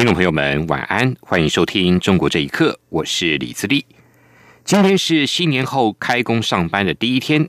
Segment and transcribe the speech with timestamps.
[0.00, 3.84] 听众朋友们，晚安，欢迎收听《中国这一刻》，我是李自立。
[4.64, 7.46] 今天是新年后开工上班的第一天。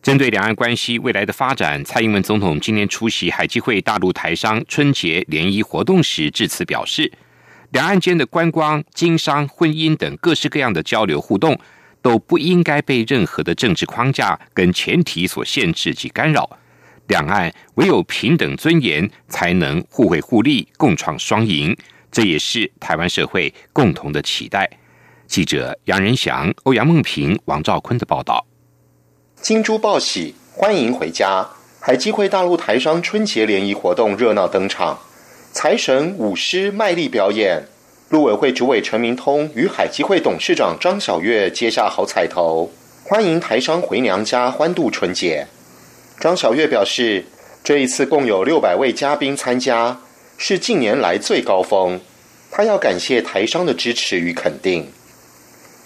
[0.00, 7.12] 针对两岸关系未来的发展，蔡英文总统今天出席海基会大陆台商春节联谊活动时致辞表示，
[7.72, 11.60] 两岸间的观光、经商、婚姻等各式各样的交流互动，
[12.00, 16.48] 都不应该被任何的政治框架跟前提所限制及干扰。
[17.10, 21.76] 两岸唯有平等尊严，才能互惠互利，共创双赢。
[22.12, 24.70] 这也是台湾社会共同的期待。
[25.26, 28.46] 记者杨仁祥、欧阳梦平、王兆坤的报道。
[29.34, 31.44] 金珠报喜，欢迎回家！
[31.80, 34.96] 海基会大陆台商春节联谊活动热闹登场，
[35.52, 37.64] 财神、舞狮卖力表演。
[38.10, 42.70] 陆委会主委陈明通与海基会董事长张晓月接下好彩头，
[43.02, 45.48] 欢迎台商回娘家欢度春节。
[46.20, 47.24] 张晓月表示，
[47.64, 50.02] 这一次共有六百位嘉宾参加，
[50.36, 51.98] 是近年来最高峰。
[52.50, 54.92] 他要感谢台商的支持与肯定。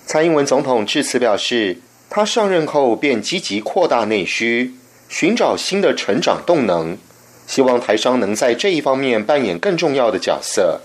[0.06, 1.78] 蔡英文总统致辞表示，
[2.10, 4.74] 他上任后便积极扩大内需，
[5.08, 6.98] 寻找新的成长动能，
[7.46, 10.80] 希望台商能在这一方面扮演更重要的角色。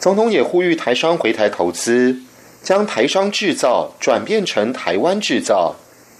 [0.00, 2.16] 总统也呼吁台商回台投资，
[2.62, 5.76] 将台商制造转变成台湾制造。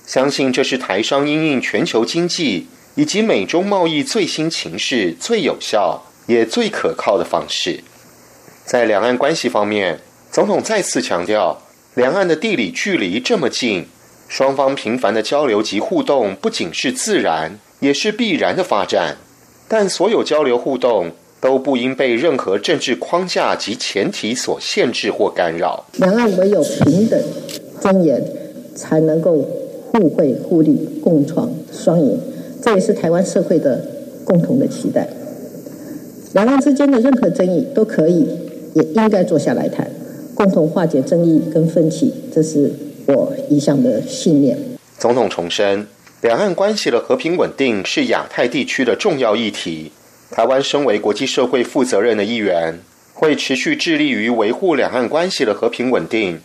[0.06, 7.80] 相信这是台商因应全球经济以及美中贸易最新情势最有效也最可靠的方式。
[8.64, 9.98] 在两岸关系方面，
[10.30, 11.60] 总统再次强调，
[11.94, 13.86] 两岸的地理距离这么近，
[14.28, 19.16] 双方频繁的交流及互动不仅是自然，也是必然的发展。
[19.68, 21.10] 但所有交流互动
[21.40, 25.84] 都不应被任何政治框架及前提所限制或干扰。
[25.94, 27.20] 两岸唯有平等
[27.80, 28.24] 尊严，
[28.76, 29.65] 才能够。
[29.96, 32.20] 互惠互利，共创双赢，
[32.62, 33.82] 这也是台湾社会的
[34.24, 35.08] 共同的期待。
[36.34, 38.26] 两岸之间的任何争议都可以，
[38.74, 39.90] 也应该坐下来谈，
[40.34, 42.70] 共同化解争议跟分歧，这是
[43.06, 44.58] 我一向的信念。
[44.98, 45.86] 总统重申，
[46.20, 49.92] 两岸关系的和平稳定是亚太地区的重要议题。
[50.30, 52.80] 台湾身为国际社会负责任的一员，
[53.14, 56.38] 会持续致力于维护两岸关系的和平稳定。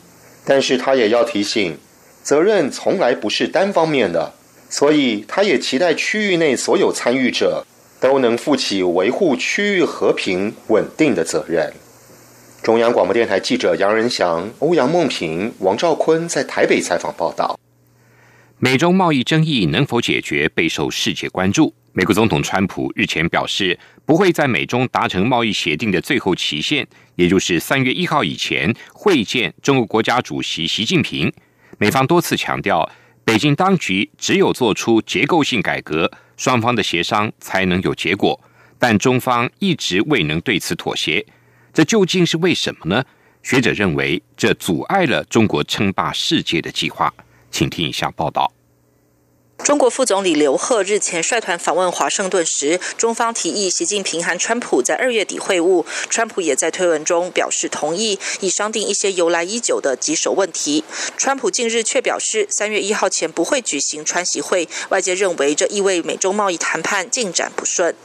[0.45, 1.75] 但是他也要提醒。
[2.23, 4.33] 责任从来不是单方面的，
[4.69, 7.65] 所以他也期待区域内所有参与者
[7.99, 11.73] 都能负起维护区域和平稳定的责任。
[12.61, 17.59] 中央广播电台记者杨仁祥、欧阳梦平、王兆坤在台北采访报道。
[18.59, 21.73] 美中贸易争议能否解决备受世界关注。
[21.93, 31.33] 美国总统川普日前表示，不会在美中达成贸易协定的最后期限，也就是三月一号以前会见中国国家主席习近平。
[31.81, 32.87] 美方多次强调，
[33.25, 38.39] 北京当局只有做出结构性改革，双方的协商才能有结果。
[38.77, 41.25] 但中方一直未能对此妥协，
[41.73, 43.03] 这究竟是为什么呢？
[43.41, 47.11] 学者认为，这阻碍了中国称霸世界的计划。
[47.49, 48.53] 请听以下报道。
[49.63, 60.83] 中国副总理刘鹤日前率团访问华盛顿时，中方提议习近平和川普在二月底会晤，川普也在推文中表示同意，以商定一些由来已久的棘手问题。
[61.15, 67.95] 川普近日却表示，三月一号前不会举行川习会，外界认为这意味美中贸易谈判进展不顺。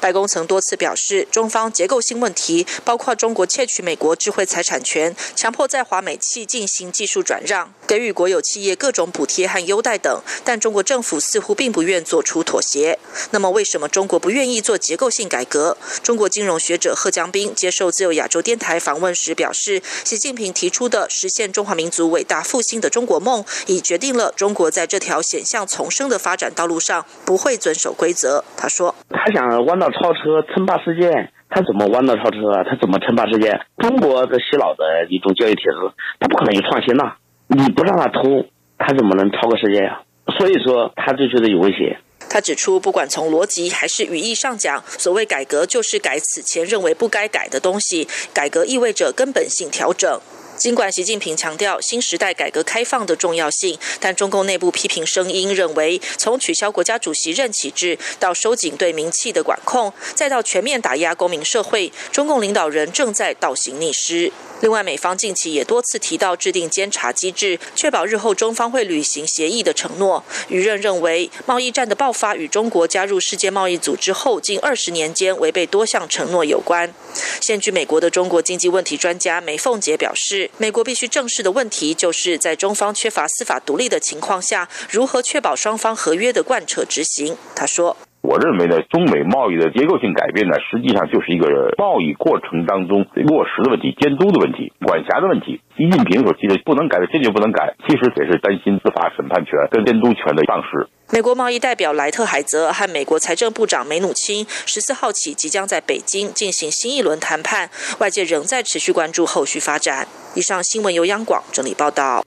[0.00, 12.98] 白宫曾多次表示，中方结构性问题包括中国窃取美国智慧财产权、强迫在华美企进行技术转让、给予国有企业各种补贴和优待等，但中国政府似乎并不愿做出妥协。
[13.30, 15.76] 那么，为什么中国不愿意做结构性改革？
[16.02, 28.44] 中国金融学者贺江斌接受自由亚洲电台访问时表示，习近平提出的实现中华民族伟大复兴的中国梦，已决定了中国在这条险象丛生的发展道路上不会遵守规则。
[28.56, 31.10] 他说：“他想弯道超车，称霸世界。
[31.50, 32.64] 他怎么弯道超车啊？
[32.64, 33.52] 他怎么称霸世界？
[33.78, 35.70] 中国的洗脑的一种教育体制，
[36.18, 37.14] 他不可能有创新呐！
[37.46, 38.46] 你不让他偷，
[38.78, 40.00] 他怎么能超过世界呀？”
[40.38, 41.98] 所以说，他就觉得有威胁。
[42.30, 48.08] 他指出，不管从逻辑还是语义上讲，所谓改革就是改此前认为不该改的东西。
[48.32, 50.20] 改革意味着根本性调整。
[50.56, 64.32] 尽管习近平强调新时代改革开放的重要性，但中共内部批评声音认为，从取消国家主席任期制到收紧对民企的管控，再到全面打压公民社会，中共领导人正在倒行逆施。
[64.64, 70.24] 另外，美方近期也多次提到制定监察机制，确保日后中方会履行协议的承诺。
[70.48, 76.94] 余任认为，贸易战的爆发与中国加入世界贸易组织后近二十年间违背多项承诺有关。
[77.42, 87.36] 现居美国的中国经济问题专家梅凤杰表示，美国必须正视的问题，就是在中方缺乏司法独立的情况下，如何确保双方合约的贯彻执行。
[87.54, 87.94] 他说。
[88.24, 95.60] 我认为呢，中美贸易的结构性改变呢，实际上就是一个贸易过程当中落实的问题、监督的问题、管辖的问题。
[95.76, 100.88] 习近平所提的不能改的坚决不能改，其实也是担心司法审判权跟监督权的丧失。
[101.12, 107.68] 美国贸易代表莱特海泽和美国财政部长梅努钦十四号起即将在北京进行新一轮谈判，
[107.98, 110.08] 外界仍在持续关注后续发展。
[110.34, 112.24] 以上新闻由央广整理报道。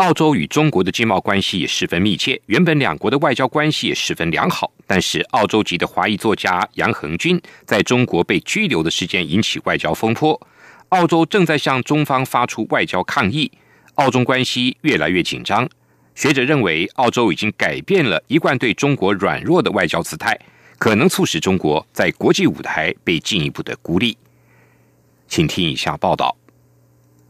[0.00, 4.72] 澳洲与中国的经贸关系也十分密切，原本两国的外交关系也十分良好。
[4.86, 10.40] 但是，澳洲籍的华裔作家杨恒军在中国被拘留的事件引起外交风波，
[10.88, 13.52] 澳洲正在向中方发出外交抗议，
[13.96, 15.68] 澳中关系越来越紧张。
[16.14, 20.34] 学者认为，澳洲已经改变了一贯对中国软弱的外交姿态，
[20.78, 24.16] 可能促使中国在国际舞台被进一步的孤立。
[25.28, 26.34] 请听以下报道。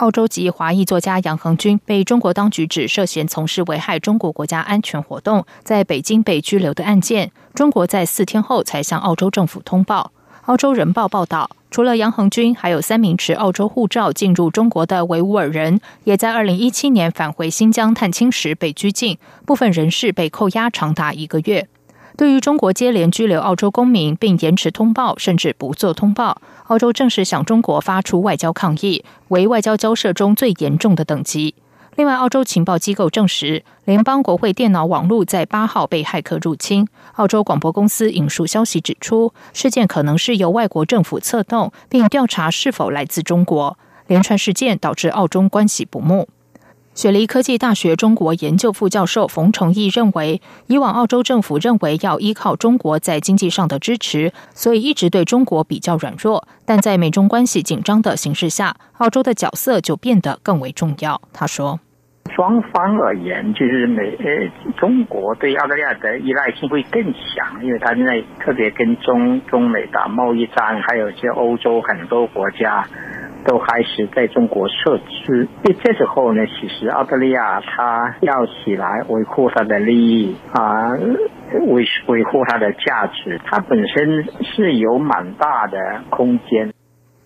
[0.00, 10.10] 澳洲籍华裔作家杨恒军被中国当局指涉嫌从事危害中国国家安全活动，在北京被拘留的案件，中国在四天后才向澳洲政府通报。
[10.46, 21.68] 澳洲人报报道，除了杨恒军，还有三名持澳洲护照进入中国的维吾尔人，也在二零一七年返回新疆探亲时被拘禁，部分人士被扣押长达一个月。
[22.20, 31.54] 对于中国接连拘留澳洲公民并延迟通报，甚至不做通报，澳洲正式向中国发出外交抗议，为外交交涉中最严重的等级。
[31.96, 36.86] 另外，澳洲情报机构证实，联邦国会电脑网络在八号被骇客入侵。
[37.14, 43.78] 澳洲广播公司引述消息指出，事件可能是由外国政府策动，并调查是否来自中国。
[44.08, 46.28] 连串事件导致澳中关系不睦。
[47.00, 56.46] 雪梨科技大学中国研究副教授冯崇义认为，以往澳洲政府认为要依靠中国在经济上的支持，所以一直对中国比较软弱。
[56.66, 61.18] 但在美中关系紧张的形势下，澳洲的角色就变得更为重要。
[61.32, 61.80] 他说
[62.36, 72.86] ：“双方而言，就是美呃中国对澳大利亚的依赖性会更强，因为他现在特别跟中中美打贸易战，还有一些欧洲很多国家。”
[73.44, 80.92] 都开始在中国设置，所以这时候呢，其实澳大利亚它要起来维护它的利益啊，
[81.68, 85.78] 维维护它的价值，它本身是有蛮大的
[86.10, 86.72] 空间。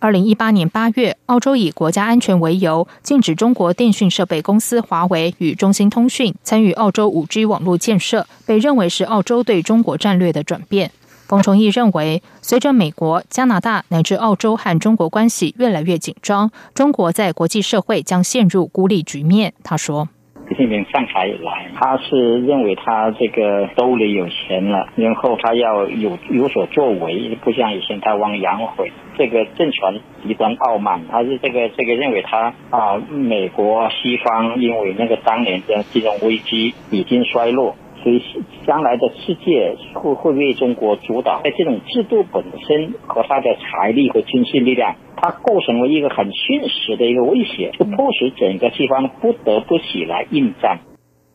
[0.01, 10.91] 二零一八年八月，澳洲以国家安全为由，禁止中国电讯设备公司华为与中兴通讯参与澳洲五 G 网络建设，被认为是澳洲对中国战略的转变。
[11.27, 19.55] 冯崇义认为，随着美国、加拿大乃至澳洲和中国关系越来越紧张，中国在国际社会将陷入孤立局面。
[19.65, 20.07] 他说
[20.51, 37.75] ：“习近平上台以来，他是认为他这个兜里有钱了，然后他要有有所作为，不像以前他汪洋毁这个政权极端傲慢，他是这个这个认为他啊，美国西方因为那个当年的金融危机已经衰落。”
[38.05, 38.23] 所以，
[38.67, 41.41] 将来的世界会会为中国主导。
[41.43, 50.81] 在这种制度本身和它的财力和军事力量，它构成了一个很现实的一个威胁，就迫使整个西方不得不起来应战。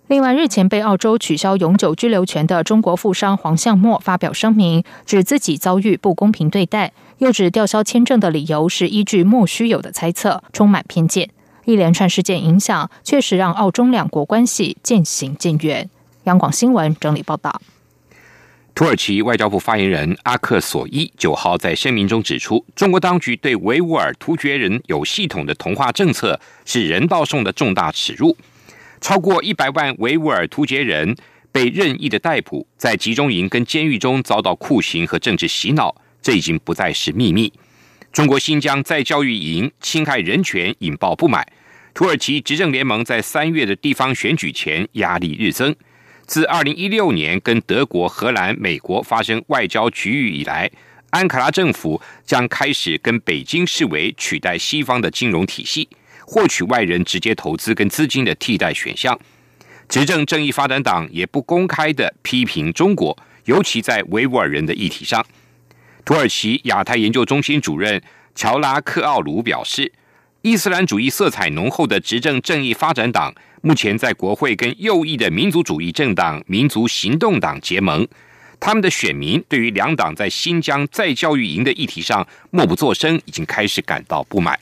[0.08, 11.30] 另外，日前被澳洲取消永久居留权的中国富商黄向墨发表声明，指自己遭遇不公平对待，又指吊销签证的理由是依据莫须有的猜测，充满偏见。
[11.66, 15.90] 一连串事件影响，确实让澳中两国关系渐行渐远。
[16.30, 17.60] 央广新闻整理报道：
[18.76, 28.38] 土耳其外交部发言人阿克索伊九号在声明中指出，中国当局对维吾尔突厥人有系统的同化政策，是人道上的重大耻辱。
[29.02, 31.16] 超过一百万维吾尔突厥人
[31.52, 37.52] 被任意的逮捕，在集中营跟监狱中遭到酷刑和政治洗脑，这已经不再是秘密。
[38.14, 41.44] 中国新疆在教育营侵害人权，引爆不满。
[41.96, 45.76] 土耳其执政联盟在三月的地方选举前压力日增。
[46.30, 50.70] 自二零一六年跟德国、荷兰、美国发生外交局域以来，
[51.10, 55.90] 安卡拉政府将开始跟北京视为取代西方的金融体系、
[56.28, 59.20] 获取外人直接投资跟资金的替代选项。
[59.88, 65.26] 执政正义发展党也不公开的批评中国，尤其在维吾尔人的议题上。
[66.06, 68.00] 土耳其亚太研究中心主任
[68.36, 69.92] 乔拉克奥鲁表示，
[70.42, 73.34] 伊斯兰主义色彩浓厚的执政正义发展党。
[73.62, 78.08] 目前在国会跟右翼的民族主义政党民族行动党结盟，
[78.58, 84.58] 他们的选民对于两党在新疆再教育营的议题上默不作声，已经开始感到不满。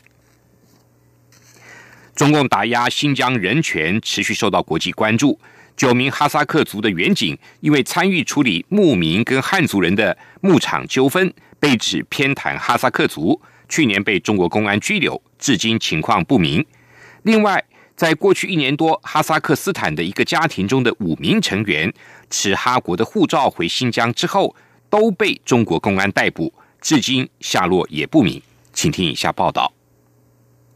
[2.15, 5.39] 中共打压新疆人权持续受到国际关注。
[5.75, 16.65] 九名哈萨克族的远警因为参与处理牧民跟汉族人的牧场纠纷，被指偏袒哈萨克族，去年被中国公安拘留，至今情况不明。
[17.24, 17.63] 另外，
[17.95, 21.93] 在过去一年多，哈萨克斯坦的一个家庭中的五名成员
[22.29, 24.55] 持哈国的护照回新疆之后，
[24.89, 28.41] 都被中国公安逮捕，至今下落也不明。
[28.74, 29.74] 请听以下报道。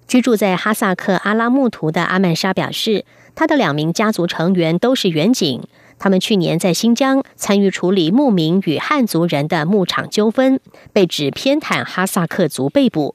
[0.07, 3.05] 居住在哈萨克阿拉木图的阿曼莎表示。
[3.33, 5.63] 他的两名家族成员都是远警，
[6.03, 10.59] 他们去年在新疆参与处理牧民与汉族人的牧场纠纷，
[10.91, 13.13] 被指偏袒哈萨克族被捕。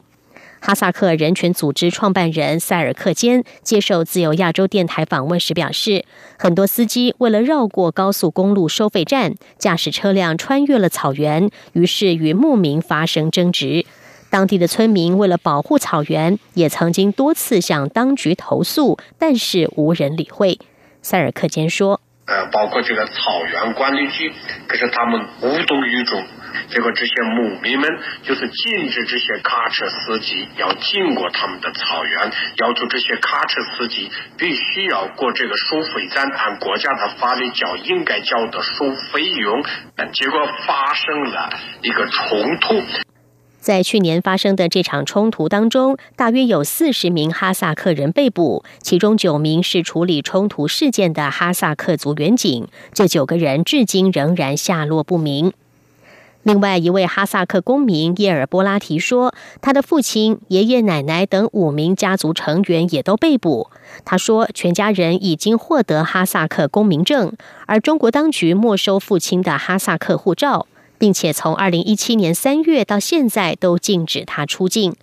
[0.61, 6.05] 哈萨克人权组织创办人塞尔克坚接受自由亚洲电台访问时表示，
[6.39, 13.85] 很多司机为了绕过高速公路收费站，驾驶车辆穿越了草原，于是与牧民发生争执。
[14.31, 20.61] 当地的村民为了保护草原，也曾经多次向当局投诉，但是无人理会。
[21.03, 24.33] 塞尔克坚说：“呃，包括这个草原管理局，
[24.67, 26.27] 可是他们无动于衷。
[26.69, 27.89] 结果这些牧民们
[28.23, 39.63] 就是禁止这些卡车司机要经过他们的草原，要求这些卡车司机必须要过这个收费站，按国家的法律交应该交的收费用。
[40.13, 41.51] 结果发生了
[41.83, 42.83] 一个冲突。”
[43.67, 52.69] 在去年发生的这场冲突当中，大约有四十名哈萨克人被捕，其中九名是处理冲突事件的哈萨克族远警。
[52.95, 55.53] 这九个人至今仍然下落不明。
[56.45, 63.69] 另外一位哈萨克公民叶尔波拉提说，他的父亲、爷爷奶奶等五名家族成员也都被捕。
[64.05, 67.33] 他说，全家人已经获得哈萨克公民证，
[67.67, 70.69] 而中国当局没收父亲的哈萨克护照。
[70.99, 74.95] 并且从二零一七年三月到现在都禁止他出境。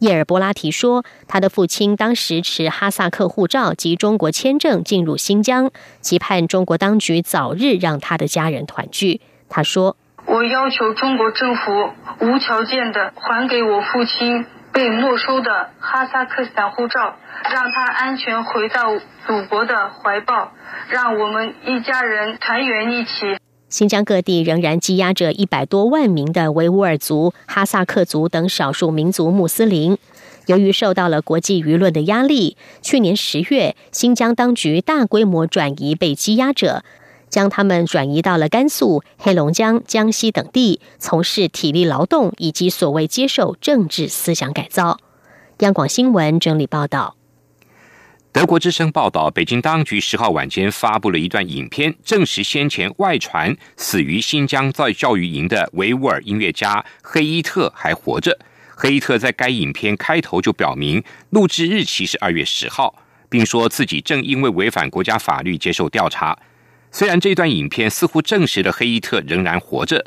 [0.00, 9.20] 叶尔波拉提说，他的父亲当时持哈萨克护照及中国签证进入新疆，期盼中国当局早日让他的家人团聚。
[9.48, 17.16] 他说：“我要求中国政府无条件的还给我父亲被没收的哈萨克斯坦护照，
[17.50, 20.52] 让他安全回到祖国的怀抱，
[20.88, 23.38] 让我们一家人团圆一起。”
[23.74, 29.98] 新疆各地仍然积压着一百多万名的维吾尔族、哈萨克族等少数民族穆斯林。
[30.46, 36.84] 由于受到了国际舆论的压力，去年十月，新疆当局大规模转移被羁押者，
[37.28, 44.98] 将他们转移到了甘肃、黑龙江、江西等地，从事体力劳动以及所谓接受政治思想改造。
[45.58, 47.16] 央广新闻整理报道。
[48.34, 58.36] 德国之声报道，北京当局十号晚间发布了一段影片，证实先前外传死于新疆在教育营的维吾尔音乐家黑伊特还活着。
[58.74, 61.00] 黑伊特在该影片开头就表明，
[61.30, 62.96] 录制日期是二月十号，
[63.28, 66.36] 并说自己正因为违反国家法律接受调查。
[66.90, 70.04] 虽然这段影片似乎证实了黑伊特仍然活着，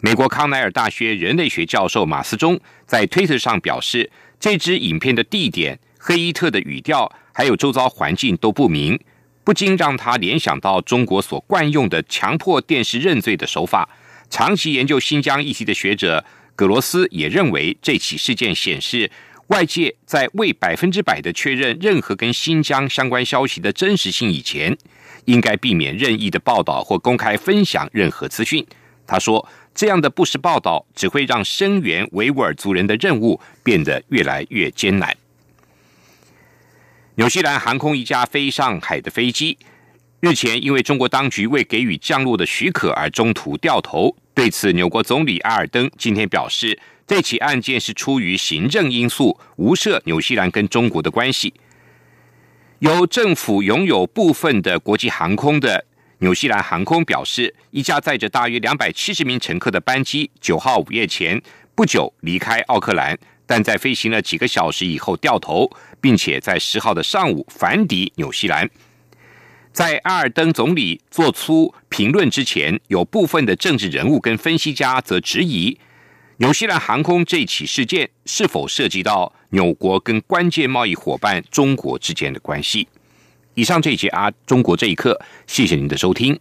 [0.00, 7.12] 美国康奈尔大学人类学教授马斯中在推特上表示，这支影片的地点、黑伊特的语调。
[7.36, 8.98] 还有周遭环境都不明，
[9.44, 13.86] 不禁让他联想到中国所惯用的强迫电视认罪的手法。
[14.30, 16.24] 长期研究新疆议题的学者
[16.54, 19.10] 葛罗斯也认为，这起事件显示，
[19.48, 24.74] 外界在未百分之百的确认任何跟新疆相关消息的真实性以前，
[25.26, 28.66] 应该避免任意的报道或公开分享任何资讯。
[29.06, 35.14] 他说，这样的不实报道只会让声援维吾尔族人的任务变得越来越艰难。
[37.16, 39.56] 纽西兰航空一架飞上海的飞机，
[40.20, 44.14] 日前因为中国当局未给予降落的许可而中途掉头。
[44.34, 51.54] 对此，纽国总理阿尔登今天表示，这起案件是出于行政因素，无涉纽西兰跟中国的关系。
[52.80, 55.86] 由政府拥有部分的国际航空的
[56.18, 61.40] 纽西兰航空表示，一架载着大约两百七十名乘客的班机，九号午夜前
[61.74, 63.18] 不久离开奥克兰。
[63.46, 68.68] 但在飞行了几个小时以后掉头，并且在十号的上午返抵纽西兰。
[69.72, 75.78] 在阿尔登总理做出评论之前，有部分的政治人物跟分析家则质疑
[76.38, 82.88] 纽西兰航空这起事件是否涉及到纽国跟关键贸易伙伴中国之间的关系。
[83.54, 86.38] 以上这一节啊，中国这一刻，谢谢您的收听。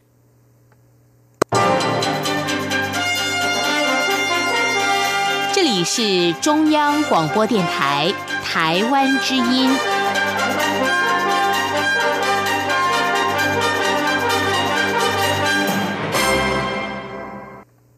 [5.86, 8.12] 是中央广播电台
[8.44, 9.95] 台湾之音。